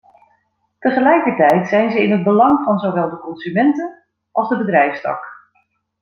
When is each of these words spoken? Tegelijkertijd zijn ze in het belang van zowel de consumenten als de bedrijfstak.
Tegelijkertijd 0.79 1.67
zijn 1.67 1.91
ze 1.91 2.01
in 2.03 2.11
het 2.11 2.23
belang 2.23 2.63
van 2.63 2.79
zowel 2.79 3.09
de 3.09 3.19
consumenten 3.19 4.03
als 4.31 4.49
de 4.49 4.57
bedrijfstak. 4.57 5.25